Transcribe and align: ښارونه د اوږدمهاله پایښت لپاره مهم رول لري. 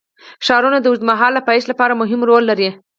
ښارونه 0.45 0.77
د 0.81 0.85
اوږدمهاله 0.89 1.41
پایښت 1.47 1.67
لپاره 1.71 1.93
مهم 2.01 2.21
رول 2.29 2.43
لري. 2.51 2.69